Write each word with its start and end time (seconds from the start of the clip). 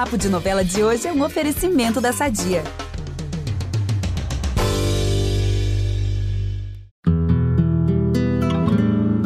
Papo 0.00 0.16
de 0.16 0.30
Novela 0.30 0.64
de 0.64 0.82
hoje 0.82 1.06
é 1.06 1.12
um 1.12 1.22
oferecimento 1.22 2.00
da 2.00 2.10
Sadia. 2.10 2.64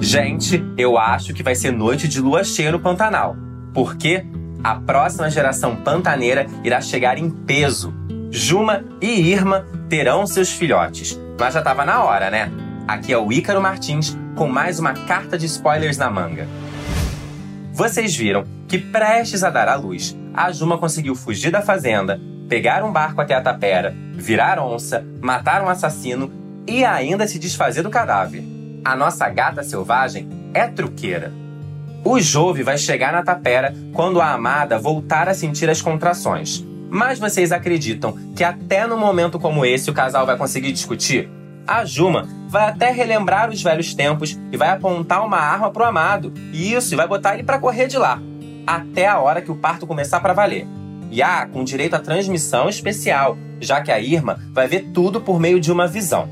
Gente, 0.00 0.60
eu 0.76 0.98
acho 0.98 1.32
que 1.32 1.44
vai 1.44 1.54
ser 1.54 1.70
noite 1.70 2.08
de 2.08 2.20
lua 2.20 2.42
cheia 2.42 2.72
no 2.72 2.80
Pantanal. 2.80 3.36
Porque 3.72 4.26
a 4.64 4.74
próxima 4.74 5.30
geração 5.30 5.76
pantaneira 5.76 6.48
irá 6.64 6.80
chegar 6.80 7.18
em 7.18 7.30
peso. 7.30 7.94
Juma 8.32 8.84
e 9.00 9.30
Irma 9.30 9.64
terão 9.88 10.26
seus 10.26 10.50
filhotes. 10.50 11.16
Mas 11.38 11.54
já 11.54 11.60
estava 11.60 11.84
na 11.84 12.02
hora, 12.02 12.32
né? 12.32 12.50
Aqui 12.88 13.12
é 13.12 13.16
o 13.16 13.30
Ícaro 13.30 13.62
Martins 13.62 14.18
com 14.34 14.48
mais 14.48 14.80
uma 14.80 14.92
carta 14.92 15.38
de 15.38 15.46
spoilers 15.46 15.98
na 15.98 16.10
manga. 16.10 16.48
Vocês 17.72 18.16
viram 18.16 18.42
que 18.66 18.76
prestes 18.76 19.44
a 19.44 19.50
dar 19.50 19.68
à 19.68 19.76
luz, 19.76 20.16
a 20.34 20.50
Juma 20.50 20.76
conseguiu 20.76 21.14
fugir 21.14 21.52
da 21.52 21.62
fazenda, 21.62 22.20
pegar 22.48 22.82
um 22.82 22.92
barco 22.92 23.20
até 23.20 23.34
a 23.34 23.40
tapera, 23.40 23.94
virar 24.14 24.58
onça, 24.58 25.06
matar 25.22 25.62
um 25.62 25.68
assassino 25.68 26.30
e 26.66 26.84
ainda 26.84 27.26
se 27.26 27.38
desfazer 27.38 27.82
do 27.82 27.90
cadáver. 27.90 28.42
A 28.84 28.96
nossa 28.96 29.28
gata 29.28 29.62
selvagem 29.62 30.28
é 30.52 30.66
truqueira. 30.66 31.32
O 32.04 32.20
Jove 32.20 32.62
vai 32.62 32.76
chegar 32.76 33.12
na 33.12 33.22
tapera 33.22 33.74
quando 33.92 34.20
a 34.20 34.32
amada 34.32 34.78
voltar 34.78 35.28
a 35.28 35.34
sentir 35.34 35.70
as 35.70 35.80
contrações. 35.80 36.64
Mas 36.90 37.18
vocês 37.18 37.50
acreditam 37.50 38.16
que 38.36 38.44
até 38.44 38.86
no 38.86 38.96
momento 38.96 39.38
como 39.38 39.64
esse 39.64 39.88
o 39.88 39.94
casal 39.94 40.26
vai 40.26 40.36
conseguir 40.36 40.72
discutir? 40.72 41.30
A 41.66 41.84
Juma 41.84 42.28
vai 42.48 42.68
até 42.68 42.90
relembrar 42.90 43.50
os 43.50 43.62
velhos 43.62 43.94
tempos 43.94 44.38
e 44.52 44.56
vai 44.56 44.68
apontar 44.68 45.24
uma 45.24 45.38
arma 45.38 45.70
pro 45.70 45.84
amado. 45.84 46.32
Isso, 46.52 46.92
e 46.92 46.96
vai 46.96 47.08
botar 47.08 47.34
ele 47.34 47.42
para 47.42 47.58
correr 47.58 47.86
de 47.86 47.96
lá. 47.96 48.20
Até 48.66 49.06
a 49.06 49.18
hora 49.18 49.42
que 49.42 49.50
o 49.50 49.56
parto 49.56 49.86
começar 49.86 50.20
para 50.20 50.32
valer. 50.32 50.66
E 51.10 51.22
ah, 51.22 51.48
com 51.50 51.62
direito 51.62 51.94
à 51.94 51.98
transmissão 51.98 52.68
especial, 52.68 53.36
já 53.60 53.80
que 53.80 53.92
a 53.92 54.00
Irma 54.00 54.40
vai 54.52 54.66
ver 54.66 54.90
tudo 54.92 55.20
por 55.20 55.38
meio 55.38 55.60
de 55.60 55.70
uma 55.70 55.86
visão. 55.86 56.28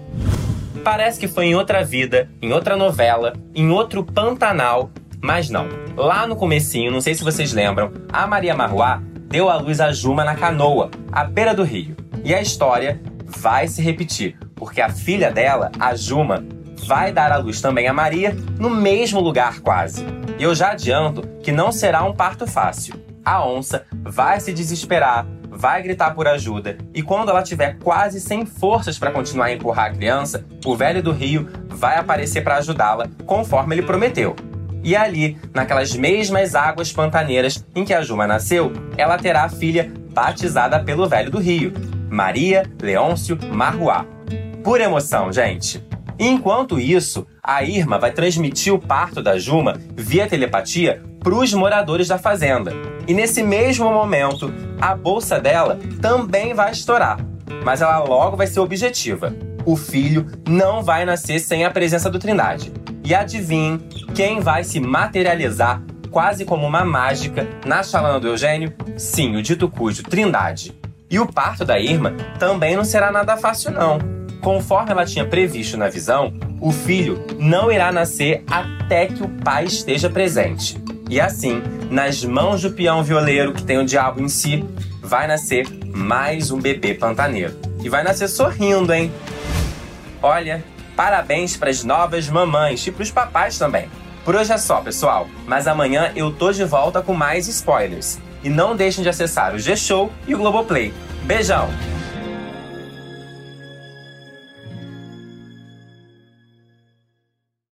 Parece 0.83 1.21
que 1.21 1.29
foi 1.29 1.47
em 1.47 1.55
outra 1.55 1.85
vida, 1.85 2.29
em 2.41 2.53
outra 2.53 2.77
novela, 2.77 3.35
em 3.55 3.71
outro 3.71 4.03
Pantanal, 4.03 4.91
mas 5.23 5.49
não. 5.49 5.69
Lá 5.97 6.27
no 6.27 6.35
comecinho, 6.35 6.91
não 6.91 7.01
sei 7.01 7.15
se 7.15 7.23
vocês 7.23 7.53
lembram, 7.53 7.93
a 8.13 8.27
Maria 8.27 8.57
Marruá 8.57 9.01
deu 9.29 9.49
à 9.49 9.57
luz 9.57 9.81
a 9.81 9.93
Juma 9.93 10.25
na 10.25 10.35
canoa, 10.35 10.91
à 11.13 11.25
beira 11.25 11.55
do 11.55 11.63
rio. 11.63 11.95
E 12.25 12.35
a 12.35 12.43
história 12.43 13.01
vai 13.25 13.69
se 13.69 13.81
repetir, 13.81 14.37
porque 14.57 14.81
a 14.81 14.89
filha 14.89 15.31
dela, 15.31 15.71
a 15.79 15.95
Juma, 15.95 16.45
vai 16.87 17.13
dar 17.13 17.33
à 17.33 17.37
luz 17.37 17.61
também 17.61 17.89
a 17.89 17.93
Maria 17.93 18.37
no 18.59 18.71
mesmo 18.71 19.21
lugar 19.21 19.61
quase. 19.61 20.05
E 20.39 20.43
eu 20.43 20.55
já 20.55 20.73
adianto 20.73 21.23
que 21.43 21.53
não 21.53 21.73
será 21.73 22.05
um 22.05 22.15
parto 22.15 22.47
fácil. 22.47 22.95
A 23.25 23.47
onça 23.47 23.85
vai 24.03 24.41
se 24.41 24.53
desesperar, 24.53 25.27
vai 25.49 25.83
gritar 25.83 26.15
por 26.15 26.27
ajuda 26.27 26.77
e 26.93 27.03
quando 27.03 27.31
ela 27.31 27.43
tiver 27.43 27.79
quase 27.79 28.21
sem 28.21 28.45
forças 28.45 28.99
para 28.99 29.13
continuar 29.13 29.47
a 29.47 29.53
empurrar 29.53 29.87
a 29.87 29.95
criança, 29.95 30.45
o 30.65 30.75
velho 30.75 31.03
do 31.03 31.13
rio 31.13 31.49
vai 31.69 31.97
aparecer 31.97 32.43
para 32.43 32.57
ajudá-la, 32.57 33.09
conforme 33.27 33.75
ele 33.75 33.83
prometeu. 33.83 34.35
E 34.83 34.97
ali, 34.97 35.39
naquelas 35.55 35.95
mesmas 35.95 36.57
águas 36.57 36.93
pantaneiras 36.93 37.65
em 37.75 37.85
que 37.85 37.95
a 37.95 38.03
Juma 38.03 38.27
nasceu, 38.27 38.73
ela 38.97 39.17
terá 39.17 39.45
a 39.45 39.49
filha 39.49 39.93
batizada 40.13 40.81
pelo 40.81 41.09
velho 41.09 41.31
do 41.31 41.39
rio, 41.39 41.73
Maria 42.11 42.65
Leôncio 42.81 43.39
Marruá. 43.53 44.05
Por 44.65 44.81
emoção, 44.81 45.33
gente. 45.33 45.83
Enquanto 46.19 46.79
isso, 46.79 47.27
a 47.43 47.63
Irma 47.63 47.99
vai 47.99 48.13
transmitir 48.13 48.73
o 48.73 48.79
parto 48.79 49.23
da 49.23 49.39
Juma 49.39 49.79
via 49.97 50.27
telepatia 50.27 51.03
para 51.21 51.35
os 51.35 51.53
moradores 51.53 52.09
da 52.09 52.19
fazenda. 52.19 52.73
E 53.07 53.15
nesse 53.15 53.43
mesmo 53.43 53.91
momento, 53.91 54.53
a 54.81 54.95
bolsa 54.95 55.41
dela 55.41 55.79
também 56.01 56.55
vai 56.55 56.73
estourar. 56.73 57.19
Mas 57.65 57.81
ela 57.81 57.99
logo 57.99 58.37
vai 58.37 58.47
ser 58.47 58.61
objetiva. 58.61 59.35
O 59.65 59.77
filho 59.77 60.27
não 60.49 60.83
vai 60.83 61.05
nascer 61.05 61.39
sem 61.39 61.65
a 61.65 61.71
presença 61.71 62.11
do 62.11 62.19
Trindade. 62.19 62.73
E 63.05 63.15
adivinhe 63.15 63.79
quem 64.15 64.41
vai 64.41 64.65
se 64.65 64.81
materializar 64.81 65.83
quase 66.11 66.45
como 66.45 66.67
uma 66.67 66.85
mágica 66.85 67.49
na 67.65 67.83
chalana 67.83 68.21
do 68.21 68.29
Eugênio? 68.29 68.73
Sim, 68.97 69.37
o 69.37 69.43
dito 69.43 69.69
cujo 69.69 70.03
Trindade. 70.03 70.73
E 71.11 71.19
o 71.19 71.27
parto 71.27 71.65
da 71.65 71.79
Irma 71.79 72.13
também 72.39 72.77
não 72.77 72.85
será 72.85 73.11
nada 73.11 73.37
fácil, 73.37 73.71
não. 73.71 74.12
Conforme 74.43 74.91
ela 74.91 75.07
tinha 75.07 75.25
previsto 75.25 75.77
na 75.77 75.89
visão, 75.89 76.35
o 76.61 76.73
filho 76.73 77.25
não 77.39 77.71
irá 77.71 77.93
nascer 77.93 78.43
até 78.51 79.07
que 79.07 79.23
o 79.23 79.29
pai 79.29 79.67
esteja 79.67 80.11
presente. 80.11 80.83
E 81.09 81.21
assim, 81.21 81.63
nas 81.89 82.25
mãos 82.25 82.61
do 82.61 82.73
peão 82.73 83.05
violeiro 83.05 83.53
que 83.53 83.63
tem 83.63 83.79
o 83.79 83.85
diabo 83.85 84.21
em 84.21 84.29
si, 84.29 84.65
vai 85.01 85.29
nascer 85.29 85.69
mais 85.95 86.51
um 86.51 86.61
bebê 86.61 86.93
pantaneiro. 86.93 87.57
E 87.85 87.89
vai 87.89 88.03
nascer 88.03 88.27
sorrindo, 88.27 88.93
hein? 88.93 89.13
Olha, 90.21 90.65
parabéns 90.97 91.57
para 91.57 91.71
as 91.71 91.85
novas 91.85 92.29
mamães 92.29 92.85
e 92.85 92.91
para 92.91 93.03
os 93.03 93.11
papais 93.13 93.57
também. 93.57 93.89
Por 94.25 94.35
hoje 94.35 94.53
é 94.53 94.59
só, 94.59 94.81
pessoal, 94.81 95.29
mas 95.47 95.69
amanhã 95.69 96.11
eu 96.17 96.33
tô 96.33 96.51
de 96.51 96.65
volta 96.65 97.01
com 97.01 97.15
mais 97.15 97.47
spoilers. 97.47 98.19
E 98.43 98.49
não 98.49 98.75
deixem 98.75 99.05
de 99.05 99.09
acessar 99.09 99.55
o 99.55 99.59
G-Show 99.59 100.11
e 100.27 100.35
o 100.35 100.39
Globoplay. 100.39 100.93
Beijão! 101.25 101.69